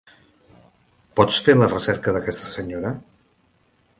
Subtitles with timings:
[1.19, 2.95] Pots fer la recerca d'aquesta senyora?